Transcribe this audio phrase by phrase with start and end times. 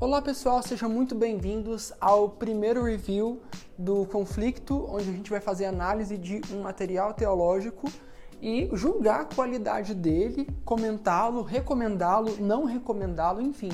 [0.00, 3.42] Olá pessoal, sejam muito bem-vindos ao primeiro review
[3.76, 7.90] do conflito, onde a gente vai fazer análise de um material teológico
[8.40, 13.72] e julgar a qualidade dele, comentá-lo, recomendá-lo, não recomendá-lo, enfim.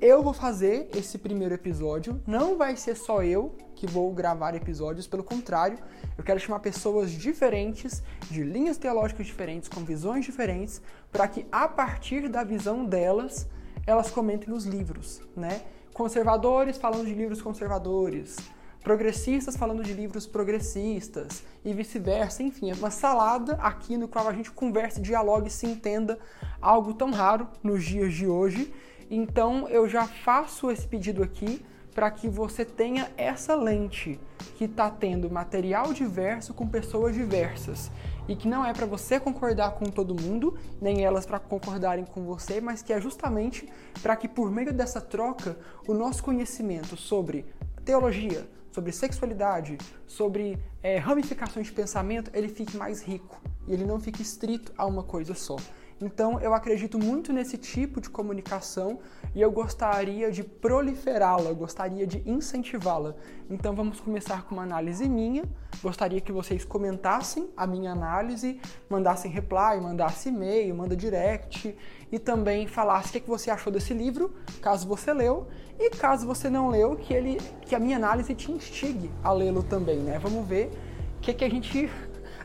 [0.00, 5.06] Eu vou fazer esse primeiro episódio, não vai ser só eu que vou gravar episódios,
[5.06, 5.78] pelo contrário,
[6.16, 10.80] eu quero chamar pessoas diferentes, de linhas teológicas diferentes, com visões diferentes,
[11.12, 13.46] para que a partir da visão delas
[13.86, 15.62] elas comentem os livros, né?
[15.94, 18.36] Conservadores falando de livros conservadores,
[18.82, 24.32] progressistas falando de livros progressistas e vice-versa, enfim, é uma salada aqui no qual a
[24.32, 26.18] gente converse, dialogue, se entenda,
[26.60, 28.72] algo tão raro nos dias de hoje.
[29.10, 31.64] Então eu já faço esse pedido aqui
[31.94, 34.20] para que você tenha essa lente
[34.56, 37.90] que está tendo material diverso com pessoas diversas
[38.28, 42.24] e que não é para você concordar com todo mundo, nem elas para concordarem com
[42.24, 43.68] você, mas que é justamente
[44.02, 47.46] para que por meio dessa troca o nosso conhecimento sobre
[47.84, 53.98] teologia, sobre sexualidade, sobre é, ramificações de pensamento, ele fique mais rico e ele não
[53.98, 55.56] fique estrito a uma coisa só.
[56.00, 58.98] Então eu acredito muito nesse tipo de comunicação
[59.34, 63.14] e eu gostaria de proliferá-la, gostaria de incentivá-la.
[63.48, 65.44] Então vamos começar com uma análise minha.
[65.82, 68.60] Gostaria que vocês comentassem a minha análise,
[68.90, 71.74] mandassem reply, mandassem e-mail, manda direct
[72.12, 75.46] e também falasse o que, é que você achou desse livro, caso você leu,
[75.78, 79.62] e caso você não leu, que ele que a minha análise te instigue a lê-lo
[79.62, 80.18] também, né?
[80.18, 80.70] Vamos ver
[81.18, 81.90] o que, é que a gente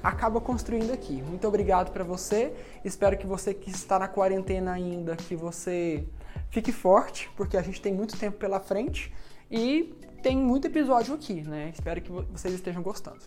[0.04, 1.22] acaba construindo aqui.
[1.22, 2.54] Muito obrigado para você.
[2.84, 6.06] Espero que você que está na quarentena ainda, que você
[6.50, 9.14] fique forte, porque a gente tem muito tempo pela frente
[9.50, 11.72] e tem muito episódio aqui, né?
[11.74, 13.20] Espero que vocês estejam gostando.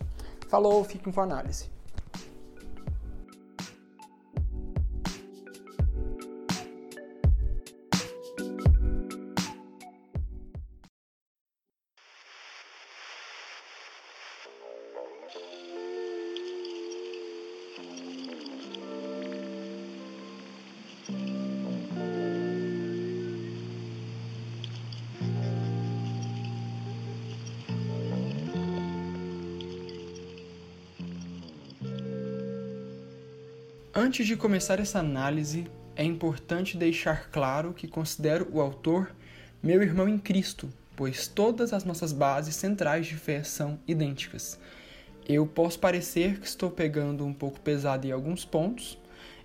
[0.47, 1.74] Falou, fiquem com a análise.
[33.97, 39.15] Antes de começar essa análise, é importante deixar claro que considero o autor
[39.63, 44.59] meu irmão em Cristo, pois todas as nossas bases centrais de fé são idênticas.
[45.25, 48.97] Eu posso parecer que estou pegando um pouco pesado em alguns pontos,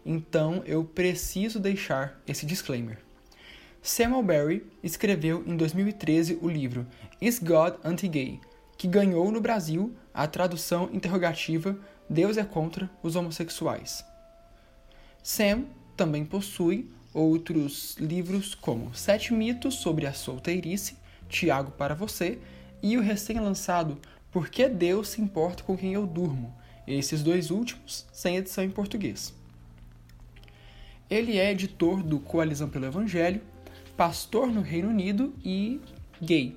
[0.04, 2.98] então eu preciso deixar esse disclaimer.
[3.80, 6.84] Samuel Barry escreveu em 2013 o livro
[7.20, 8.40] Is God Anti-Gay,
[8.76, 11.78] que ganhou no Brasil a tradução interrogativa
[12.08, 14.09] Deus é contra os homossexuais.
[15.22, 15.64] Sam
[15.96, 20.96] também possui outros livros como Sete Mitos sobre a Solteirice,
[21.28, 22.38] Tiago para Você,
[22.82, 23.98] e o recém-lançado
[24.32, 26.54] Por que Deus se importa com quem eu durmo,
[26.86, 29.34] esses dois últimos sem edição em português.
[31.08, 33.42] Ele é editor do Coalizão pelo Evangelho,
[33.96, 35.80] pastor no Reino Unido e
[36.22, 36.56] gay.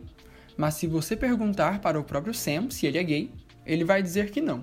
[0.55, 3.31] Mas se você perguntar para o próprio Sam se ele é gay,
[3.65, 4.61] ele vai dizer que não.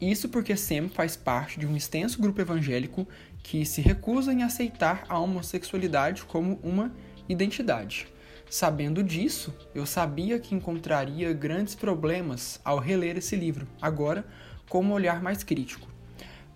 [0.00, 3.08] Isso porque Sam faz parte de um extenso grupo evangélico
[3.42, 6.92] que se recusa em aceitar a homossexualidade como uma
[7.28, 8.06] identidade.
[8.50, 14.24] Sabendo disso, eu sabia que encontraria grandes problemas ao reler esse livro, agora
[14.68, 15.88] com um olhar mais crítico.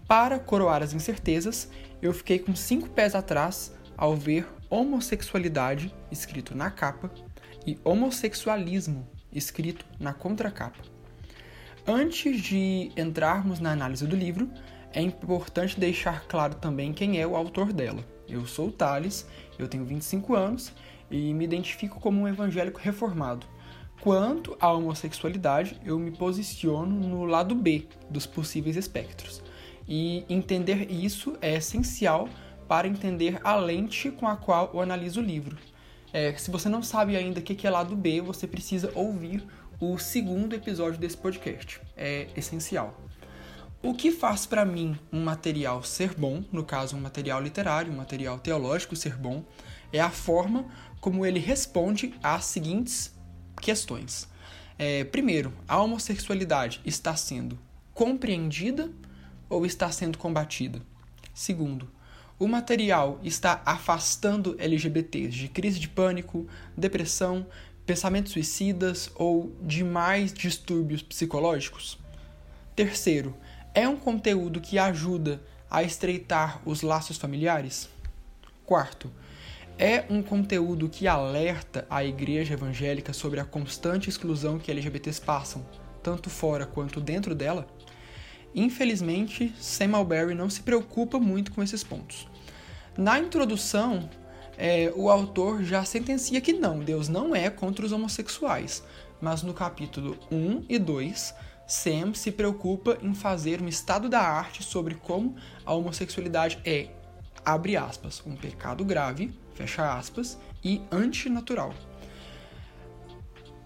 [0.06, 1.70] Para coroar as incertezas,
[2.02, 7.10] eu fiquei com cinco pés atrás ao ver homossexualidade escrito na capa
[7.66, 10.99] e homossexualismo escrito na contracapa.
[11.86, 14.50] Antes de entrarmos na análise do livro,
[14.92, 18.04] é importante deixar claro também quem é o autor dela.
[18.28, 19.26] Eu sou o Thales,
[19.58, 20.72] eu tenho 25 anos
[21.10, 23.46] e me identifico como um evangélico reformado.
[24.00, 29.42] Quanto à homossexualidade, eu me posiciono no lado B dos possíveis espectros.
[29.88, 32.28] E entender isso é essencial
[32.68, 35.56] para entender a lente com a qual eu analiso o livro.
[36.12, 39.44] É, se você não sabe ainda o que é lado B, você precisa ouvir
[39.80, 41.80] o segundo episódio desse podcast.
[41.96, 43.00] É essencial.
[43.82, 47.96] O que faz para mim um material ser bom, no caso um material literário, um
[47.96, 49.42] material teológico ser bom,
[49.90, 50.66] é a forma
[51.00, 53.18] como ele responde às seguintes
[53.58, 54.28] questões.
[54.78, 57.58] É, primeiro, a homossexualidade está sendo
[57.94, 58.90] compreendida
[59.48, 60.82] ou está sendo combatida?
[61.32, 61.90] Segundo,
[62.38, 66.46] o material está afastando LGBTs de crise de pânico,
[66.76, 67.46] depressão,
[67.90, 71.98] pensamentos suicidas ou demais distúrbios psicológicos?
[72.76, 73.36] Terceiro,
[73.74, 77.88] é um conteúdo que ajuda a estreitar os laços familiares?
[78.64, 79.10] Quarto,
[79.76, 85.66] É um conteúdo que alerta a igreja evangélica sobre a constante exclusão que LGBTs passam,
[86.00, 87.66] tanto fora quanto dentro dela?
[88.54, 92.28] Infelizmente, Sam Malberry não se preocupa muito com esses pontos.
[92.96, 94.08] Na introdução,
[94.60, 98.82] é, o autor já sentencia que não, Deus não é contra os homossexuais,
[99.18, 101.34] mas no capítulo 1 e 2,
[101.66, 105.34] Sam se preocupa em fazer um estado da arte sobre como
[105.64, 106.90] a homossexualidade é,
[107.42, 111.72] abre aspas, um pecado grave, fecha aspas, e antinatural.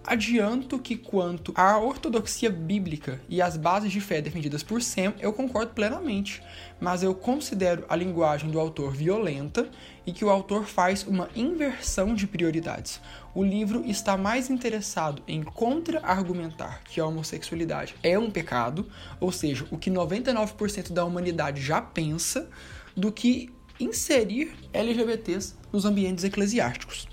[0.06, 5.32] Adianto que quanto à ortodoxia bíblica e às bases de fé defendidas por Sam, eu
[5.32, 6.42] concordo plenamente,
[6.78, 9.66] mas eu considero a linguagem do autor violenta
[10.06, 13.00] e que o autor faz uma inversão de prioridades.
[13.34, 18.86] O livro está mais interessado em contra-argumentar que a homossexualidade é um pecado,
[19.18, 22.50] ou seja, o que 99% da humanidade já pensa,
[22.94, 27.08] do que inserir LGBTs nos ambientes eclesiásticos.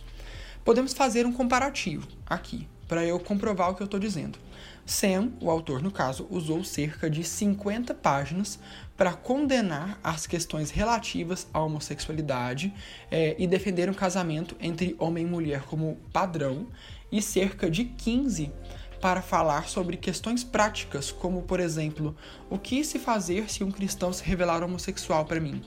[0.66, 4.38] Podemos fazer um comparativo aqui para eu comprovar o que eu estou dizendo.
[4.86, 8.60] Sam, o autor no caso, usou cerca de 50 páginas
[8.98, 12.74] para condenar as questões relativas à homossexualidade
[13.10, 16.68] é, e defender um casamento entre homem e mulher como padrão,
[17.10, 18.52] e cerca de 15
[19.00, 22.14] para falar sobre questões práticas, como, por exemplo,
[22.50, 25.62] o que se fazer se um cristão se revelar homossexual para mim?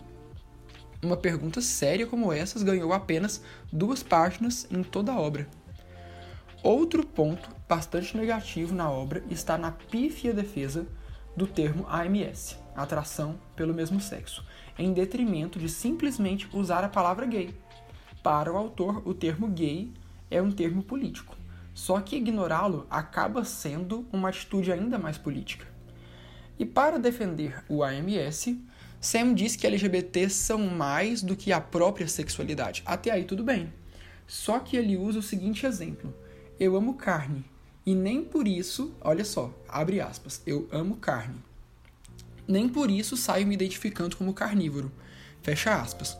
[1.02, 3.40] Uma pergunta séria como essas ganhou apenas
[3.72, 5.48] duas páginas em toda a obra.
[6.64, 10.86] Outro ponto bastante negativo na obra está na pífia defesa
[11.36, 14.42] do termo AMS, atração pelo mesmo sexo,
[14.78, 17.54] em detrimento de simplesmente usar a palavra gay.
[18.22, 19.92] Para o autor, o termo gay
[20.30, 21.36] é um termo político,
[21.74, 25.66] só que ignorá-lo acaba sendo uma atitude ainda mais política.
[26.58, 28.56] E para defender o AMS,
[29.02, 32.82] Sam diz que LGBTs são mais do que a própria sexualidade.
[32.86, 33.70] Até aí tudo bem.
[34.26, 36.23] Só que ele usa o seguinte exemplo:
[36.58, 37.44] eu amo carne.
[37.86, 41.36] E nem por isso, olha só, abre aspas, eu amo carne.
[42.46, 44.90] Nem por isso saio me identificando como carnívoro.
[45.42, 46.18] Fecha aspas.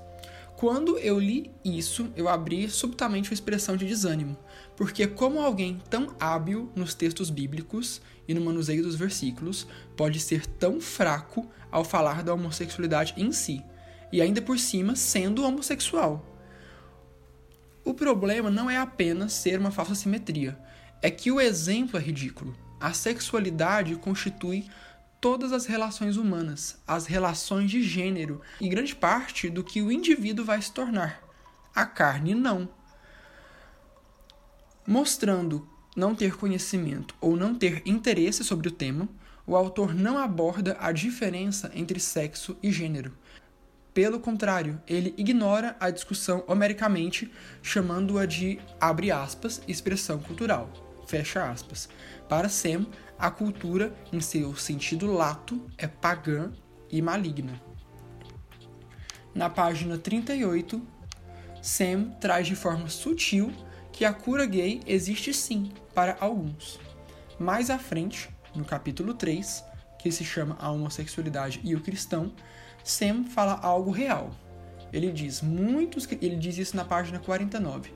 [0.57, 4.37] Quando eu li isso, eu abri subitamente uma expressão de desânimo,
[4.77, 9.67] porque como alguém tão hábil nos textos bíblicos e no manuseio dos versículos
[9.97, 13.63] pode ser tão fraco ao falar da homossexualidade em si,
[14.13, 16.34] e ainda por cima sendo homossexual?
[17.85, 20.59] O problema não é apenas ser uma falsa simetria,
[21.03, 22.57] é que o exemplo é ridículo.
[22.81, 24.67] A sexualidade constitui
[25.21, 30.45] todas as relações humanas, as relações de gênero e grande parte do que o indivíduo
[30.45, 31.23] vai se tornar.
[31.75, 32.69] A carne não.
[34.87, 39.09] Mostrando não ter conhecimento ou não ter interesse sobre o tema,
[39.47, 43.13] o autor não aborda a diferença entre sexo e gênero,
[43.95, 47.33] pelo contrário, ele ignora a discussão homericamente,
[47.63, 50.69] chamando-a de, abre aspas, expressão cultural,
[51.07, 51.89] fecha aspas.
[52.29, 52.87] Para Sam,
[53.17, 56.53] a cultura, em seu sentido lato, é pagã
[56.91, 57.63] e maligna.
[59.33, 60.83] Na página 38,
[61.63, 63.53] Sam traz de forma sutil
[63.93, 66.81] que a cura gay existe sim para alguns.
[67.39, 69.65] Mais à frente, no capítulo 3,
[70.05, 72.31] que se chama A Homossexualidade e o Cristão,
[72.85, 74.33] Sam fala algo real.
[74.93, 77.91] Ele diz, muitos, ele diz isso na página 49.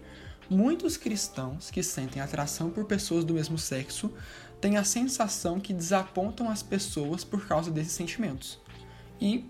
[0.49, 4.11] Muitos cristãos que sentem atração por pessoas do mesmo sexo
[4.59, 8.59] têm a sensação que desapontam as pessoas por causa desses sentimentos.
[9.21, 9.45] E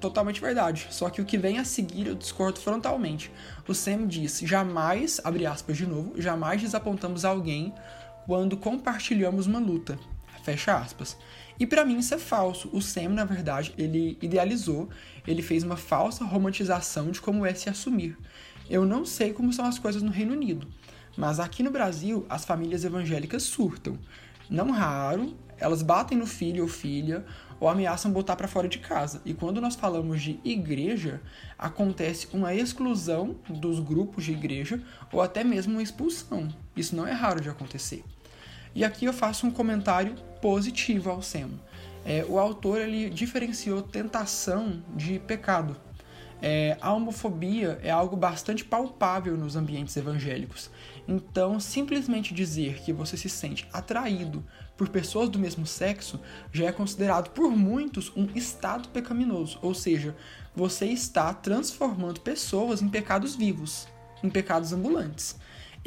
[0.00, 0.88] totalmente verdade.
[0.90, 3.30] Só que o que vem a seguir eu discordo frontalmente.
[3.68, 7.74] O Sam diz: jamais, abre aspas de novo, jamais desapontamos alguém
[8.24, 9.98] quando compartilhamos uma luta.
[10.42, 11.14] Fecha aspas.
[11.58, 12.68] E para mim isso é falso.
[12.72, 14.88] O Sam, na verdade, ele idealizou,
[15.26, 18.16] ele fez uma falsa romantização de como é se assumir.
[18.70, 20.68] Eu não sei como são as coisas no Reino Unido,
[21.16, 23.98] mas aqui no Brasil as famílias evangélicas surtam.
[24.48, 27.24] Não raro, elas batem no filho ou filha
[27.60, 29.20] ou ameaçam botar para fora de casa.
[29.24, 31.20] E quando nós falamos de igreja,
[31.58, 34.80] acontece uma exclusão dos grupos de igreja
[35.12, 36.48] ou até mesmo uma expulsão.
[36.76, 38.04] Isso não é raro de acontecer.
[38.78, 41.48] E aqui eu faço um comentário positivo ao Sam.
[42.04, 45.76] É, o autor ele diferenciou tentação de pecado.
[46.40, 50.70] É, a homofobia é algo bastante palpável nos ambientes evangélicos.
[51.08, 54.44] Então, simplesmente dizer que você se sente atraído
[54.76, 56.20] por pessoas do mesmo sexo
[56.52, 60.14] já é considerado por muitos um estado pecaminoso, ou seja,
[60.54, 63.88] você está transformando pessoas em pecados vivos,
[64.22, 65.34] em pecados ambulantes.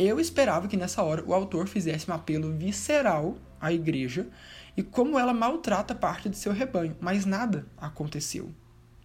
[0.04, 4.28] Eu esperava que nessa hora o autor fizesse um apelo visceral à igreja
[4.76, 8.50] e como ela maltrata parte de seu rebanho, mas nada aconteceu.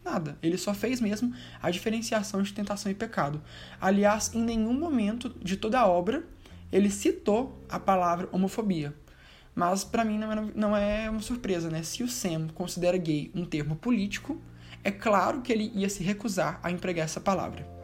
[0.03, 0.39] Nada.
[0.43, 3.43] Ele só fez mesmo a diferenciação de tentação e pecado.
[3.79, 6.25] Aliás, em nenhum momento de toda a obra
[6.73, 8.95] ele citou a palavra homofobia.
[9.55, 11.83] Mas para mim não é, não é uma surpresa, né?
[11.83, 14.41] Se o Sam considera gay um termo político,
[14.83, 17.77] é claro que ele ia se recusar a empregar essa palavra.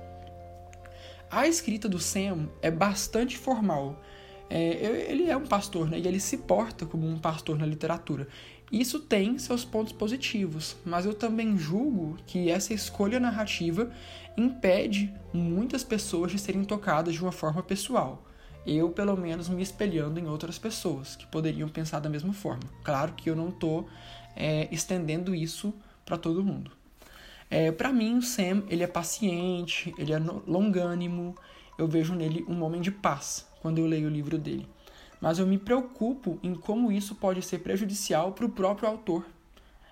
[1.32, 3.98] A escrita do Sam é bastante formal.
[4.50, 5.98] É, ele é um pastor, né?
[5.98, 8.28] E ele se porta como um pastor na literatura.
[8.70, 13.90] Isso tem seus pontos positivos, mas eu também julgo que essa escolha narrativa
[14.36, 18.22] impede muitas pessoas de serem tocadas de uma forma pessoal.
[18.66, 22.64] Eu, pelo menos, me espelhando em outras pessoas que poderiam pensar da mesma forma.
[22.84, 23.88] Claro que eu não estou
[24.36, 25.72] é, estendendo isso
[26.04, 26.81] para todo mundo.
[27.54, 31.36] É, para mim, o Sam ele é paciente, ele é longânimo.
[31.76, 34.66] Eu vejo nele um homem de paz quando eu leio o livro dele
[35.22, 39.24] mas eu me preocupo em como isso pode ser prejudicial para o próprio autor.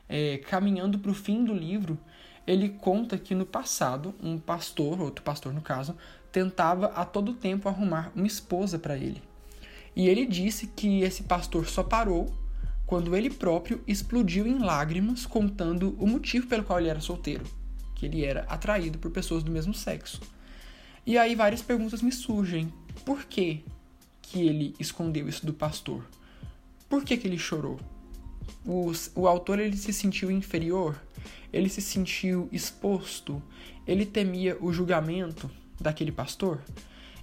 [0.08, 1.96] É, caminhando para o fim do livro,
[2.44, 5.96] ele conta que no passado, um pastor, outro pastor no caso,
[6.32, 9.22] tentava a todo tempo arrumar uma esposa para ele.
[9.94, 12.26] E ele disse que esse pastor só parou
[12.90, 17.44] quando ele próprio explodiu em lágrimas contando o motivo pelo qual ele era solteiro,
[17.94, 20.20] que ele era atraído por pessoas do mesmo sexo.
[21.06, 22.70] E aí várias perguntas me surgem.
[23.04, 23.62] Por quê?
[24.30, 26.04] que ele escondeu isso do pastor?
[26.88, 27.80] Por que, que ele chorou?
[28.64, 31.00] O, o autor ele se sentiu inferior?
[31.52, 33.42] Ele se sentiu exposto?
[33.86, 36.60] Ele temia o julgamento daquele pastor?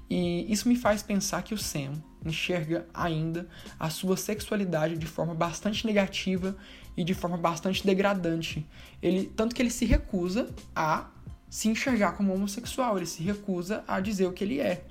[0.10, 1.94] E isso me faz pensar que o Sam
[2.28, 3.48] enxerga ainda
[3.80, 6.56] a sua sexualidade de forma bastante negativa
[6.96, 8.66] e de forma bastante degradante.
[9.02, 11.10] Ele tanto que ele se recusa a
[11.50, 14.84] se enxergar como homossexual, ele se recusa a dizer o que ele é.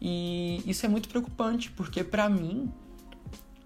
[0.00, 2.70] E isso é muito preocupante, porque para mim,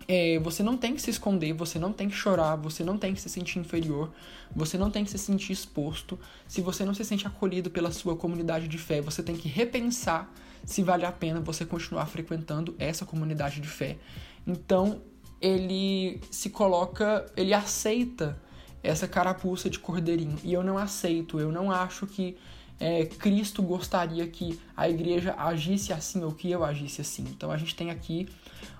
[0.06, 3.14] é, você não tem que se esconder, você não tem que chorar, você não tem
[3.14, 4.12] que se sentir inferior,
[4.54, 6.18] você não tem que se sentir exposto.
[6.46, 10.32] Se você não se sente acolhido pela sua comunidade de fé, você tem que repensar
[10.64, 13.98] se vale a pena você continuar frequentando essa comunidade de fé.
[14.46, 15.02] Então,
[15.40, 18.38] ele se coloca, ele aceita
[18.82, 20.38] essa carapuça de cordeirinho.
[20.42, 22.36] E eu não aceito, eu não acho que
[22.78, 27.24] é, Cristo gostaria que a igreja agisse assim ou que eu agisse assim.
[27.28, 28.26] Então a gente tem aqui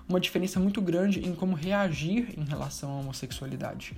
[0.09, 3.95] uma diferença muito grande em como reagir em relação à homossexualidade.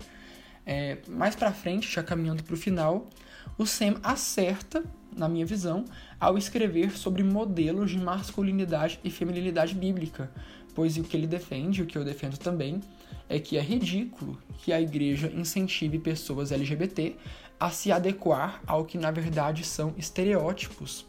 [0.66, 3.08] É, mais para frente, já caminhando para o final,
[3.58, 4.84] o Sam acerta,
[5.16, 5.86] na minha visão,
[6.20, 10.32] ao escrever sobre modelos de masculinidade e feminilidade bíblica,
[10.74, 12.82] pois o que ele defende, o que eu defendo também,
[13.30, 17.16] é que é ridículo que a igreja incentive pessoas LGBT
[17.60, 21.06] a se adequar ao que na verdade são estereótipos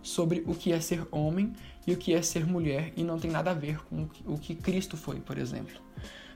[0.00, 1.52] sobre o que é ser homem
[1.86, 4.54] e o que é ser mulher e não tem nada a ver com o que
[4.54, 5.80] Cristo foi, por exemplo.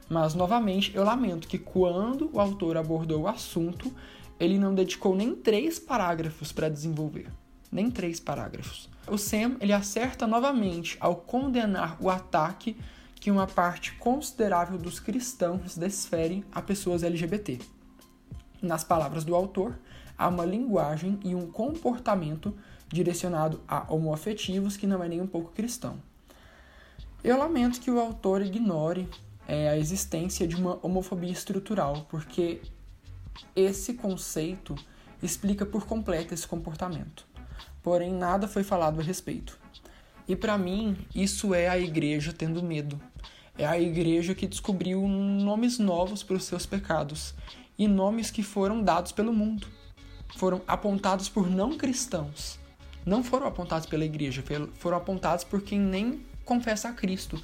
[0.08, 3.92] Mas novamente eu lamento que quando o autor abordou o assunto,
[4.38, 7.28] ele não dedicou nem três parágrafos para desenvolver,
[7.70, 8.88] nem três parágrafos.
[9.06, 12.76] O Sam ele acerta novamente ao condenar o ataque
[13.16, 17.60] que uma parte considerável dos cristãos desferem a pessoas LGBT.
[18.60, 19.78] Nas palavras do autor,
[20.18, 22.54] há uma linguagem e um comportamento
[22.88, 26.00] direcionado a homoafetivos que não é nem um pouco cristão.
[27.24, 29.08] Eu lamento que o autor ignore
[29.46, 32.60] é, a existência de uma homofobia estrutural, porque
[33.54, 34.74] esse conceito
[35.22, 37.26] explica por completo esse comportamento.
[37.82, 39.58] Porém, nada foi falado a respeito.
[40.26, 43.00] E para mim, isso é a igreja tendo medo.
[43.56, 47.34] É a igreja que descobriu nomes novos para os seus pecados
[47.78, 49.66] e nomes que foram dados pelo mundo.
[50.36, 52.58] Foram apontados por não cristãos.
[53.04, 57.42] Não foram apontados pela igreja, foram apontados por quem nem confessa a Cristo.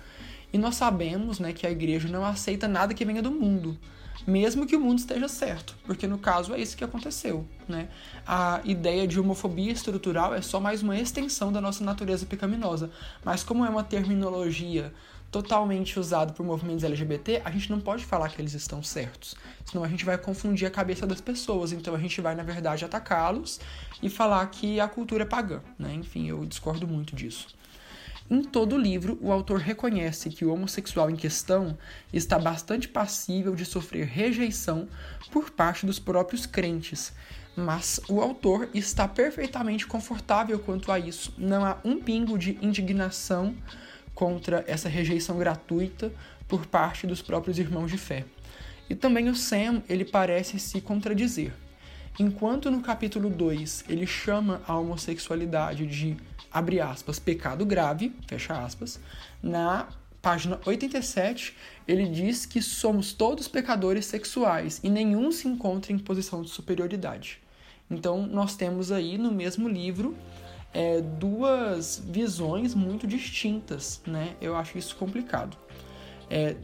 [0.52, 3.76] E nós sabemos né, que a igreja não aceita nada que venha do mundo,
[4.26, 7.46] mesmo que o mundo esteja certo, porque no caso é isso que aconteceu.
[7.68, 7.88] Né?
[8.26, 12.90] A ideia de homofobia estrutural é só mais uma extensão da nossa natureza pecaminosa,
[13.24, 14.92] mas como é uma terminologia
[15.30, 19.34] totalmente usado por movimentos LGBT, a gente não pode falar que eles estão certos,
[19.64, 21.72] senão a gente vai confundir a cabeça das pessoas.
[21.72, 23.60] Então a gente vai, na verdade, atacá-los
[24.02, 25.60] e falar que a cultura é pagã.
[25.78, 25.94] Né?
[25.94, 27.48] Enfim, eu discordo muito disso.
[28.30, 31.78] Em todo o livro, o autor reconhece que o homossexual em questão
[32.12, 34.86] está bastante passível de sofrer rejeição
[35.32, 37.14] por parte dos próprios crentes,
[37.56, 41.32] mas o autor está perfeitamente confortável quanto a isso.
[41.38, 43.56] Não há um pingo de indignação
[44.14, 46.12] contra essa rejeição gratuita
[46.46, 48.26] por parte dos próprios irmãos de fé.
[48.90, 51.54] E também o Sam, ele parece se contradizer.
[52.18, 56.16] Enquanto no capítulo 2 ele chama a homossexualidade de,
[56.50, 58.98] abre aspas, pecado grave, fecha aspas,
[59.40, 59.88] na
[60.20, 61.56] página 87
[61.86, 67.40] ele diz que somos todos pecadores sexuais e nenhum se encontra em posição de superioridade.
[67.88, 70.16] Então, nós temos aí no mesmo livro
[70.74, 74.34] é, duas visões muito distintas, né?
[74.40, 75.56] Eu acho isso complicado.
[76.28, 76.56] É,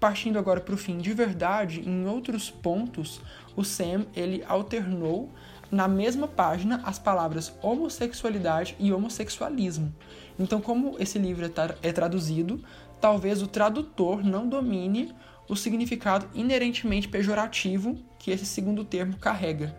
[0.00, 3.20] partindo agora para o fim de verdade, em outros pontos,
[3.54, 5.30] o Sam ele alternou
[5.70, 9.94] na mesma página as palavras homossexualidade e homossexualismo.
[10.38, 12.64] Então, como esse livro é, é traduzido,
[13.00, 15.14] talvez o tradutor não domine
[15.46, 19.76] o significado inerentemente pejorativo que esse segundo termo carrega.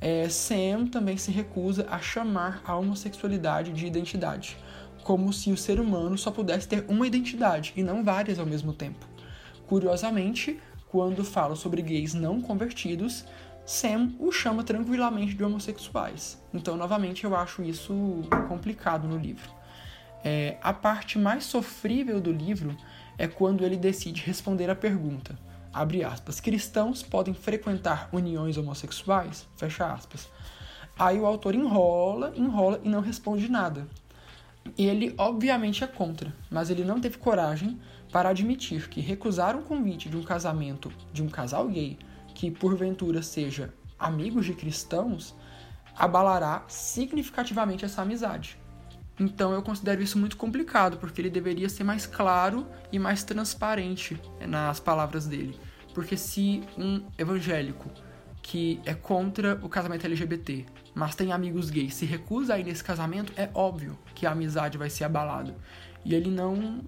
[0.00, 4.56] É, Sam também se recusa a chamar a homossexualidade de identidade,
[5.02, 8.72] como se o ser humano só pudesse ter uma identidade e não várias ao mesmo
[8.72, 9.07] tempo.
[9.68, 10.58] Curiosamente,
[10.88, 13.24] quando fala sobre gays não convertidos,
[13.66, 16.42] Sam o chama tranquilamente de homossexuais.
[16.54, 19.50] Então, novamente, eu acho isso complicado no livro.
[20.24, 22.74] É, a parte mais sofrível do livro
[23.18, 25.38] é quando ele decide responder a pergunta:
[25.70, 29.46] abre aspas, cristãos podem frequentar uniões homossexuais?
[29.54, 30.30] Fecha aspas.
[30.98, 33.86] Aí o autor enrola, enrola e não responde nada.
[34.76, 37.78] Ele obviamente é contra, mas ele não teve coragem
[38.12, 41.98] para admitir que recusar um convite de um casamento de um casal gay
[42.34, 45.34] que porventura seja amigos de cristãos
[45.96, 48.58] abalará significativamente essa amizade.
[49.18, 54.20] Então eu considero isso muito complicado, porque ele deveria ser mais claro e mais transparente
[54.46, 55.58] nas palavras dele.
[55.92, 57.90] Porque se um evangélico
[58.40, 62.84] que é contra o casamento LGBT, mas tem amigos gays, se recusa a ir nesse
[62.84, 65.56] casamento, é óbvio que a amizade vai ser abalada.
[66.04, 66.80] E ele não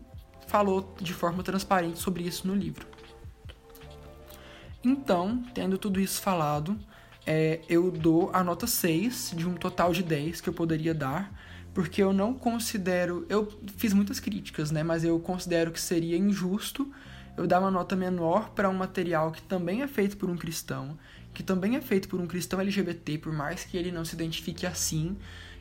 [0.51, 2.85] falou de forma transparente sobre isso no livro.
[4.83, 6.77] Então, tendo tudo isso falado,
[7.25, 11.33] é, eu dou a nota 6 de um total de 10 que eu poderia dar,
[11.73, 13.25] porque eu não considero.
[13.29, 14.83] Eu fiz muitas críticas, né?
[14.83, 16.91] Mas eu considero que seria injusto
[17.37, 20.99] eu dar uma nota menor para um material que também é feito por um cristão,
[21.33, 24.67] que também é feito por um cristão LGBT, por mais que ele não se identifique
[24.67, 25.17] assim,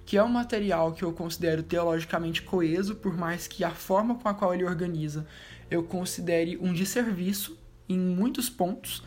[0.09, 4.27] que é um material que eu considero teologicamente coeso, por mais que a forma com
[4.27, 5.23] a qual ele organiza
[5.69, 7.55] eu considere um desserviço
[7.87, 9.03] em muitos pontos,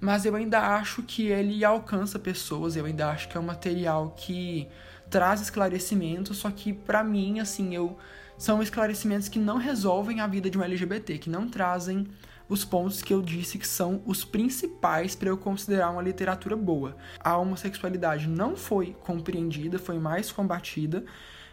[0.00, 4.14] mas eu ainda acho que ele alcança pessoas, eu ainda acho que é um material
[4.16, 4.68] que
[5.10, 7.98] traz esclarecimentos, só que para mim, assim, eu
[8.38, 12.06] são esclarecimentos que não resolvem a vida de um LGBT, que não trazem
[12.48, 16.96] os pontos que eu disse que são os principais para eu considerar uma literatura boa.
[17.20, 21.04] A homossexualidade não foi compreendida, foi mais combatida.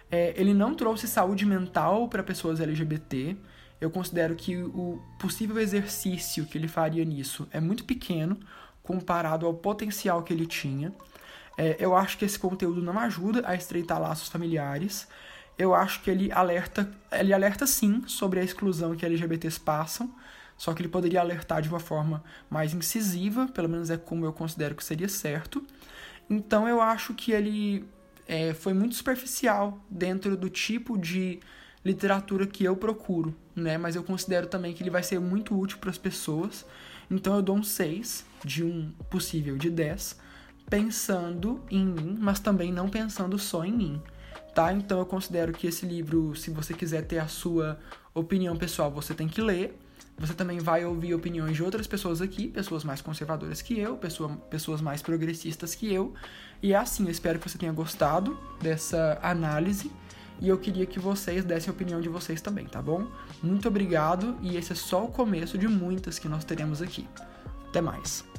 [0.09, 3.37] É, ele não trouxe saúde mental para pessoas LGBT
[3.81, 8.37] eu considero que o possível exercício que ele faria nisso é muito pequeno
[8.83, 10.93] comparado ao potencial que ele tinha.
[11.57, 15.07] É, eu acho que esse conteúdo não ajuda a estreitar laços familiares.
[15.57, 20.13] Eu acho que ele alerta, ele alerta sim sobre a exclusão que LGBTs passam,
[20.61, 24.31] só que ele poderia alertar de uma forma mais incisiva, pelo menos é como eu
[24.31, 25.65] considero que seria certo.
[26.29, 27.83] Então eu acho que ele
[28.27, 31.39] é, foi muito superficial dentro do tipo de
[31.83, 33.75] literatura que eu procuro, né?
[33.75, 36.63] Mas eu considero também que ele vai ser muito útil para as pessoas.
[37.09, 40.15] Então eu dou um 6 de um possível de 10,
[40.69, 44.01] pensando em mim, mas também não pensando só em mim,
[44.53, 44.71] tá?
[44.71, 47.79] Então eu considero que esse livro, se você quiser ter a sua
[48.13, 49.75] opinião pessoal, você tem que ler.
[50.21, 54.29] Você também vai ouvir opiniões de outras pessoas aqui, pessoas mais conservadoras que eu, pessoa,
[54.51, 56.13] pessoas mais progressistas que eu.
[56.61, 59.91] E é assim, eu espero que você tenha gostado dessa análise
[60.39, 63.07] e eu queria que vocês dessem a opinião de vocês também, tá bom?
[63.41, 67.07] Muito obrigado e esse é só o começo de muitas que nós teremos aqui.
[67.69, 68.30] Até mais!